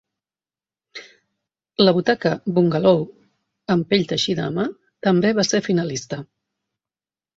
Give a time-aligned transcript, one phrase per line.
[1.83, 3.05] La butaca Bungalow
[3.75, 4.67] amb pell teixida a mà
[5.09, 6.21] també va ser finalista.